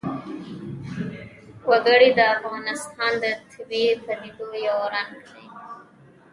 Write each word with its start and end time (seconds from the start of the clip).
وګړي 1.69 2.09
د 2.17 2.19
افغانستان 2.35 3.11
د 3.23 3.25
طبیعي 3.51 3.91
پدیدو 4.05 4.47
یو 4.67 4.79
رنګ 4.93 5.13
دی. 5.33 5.45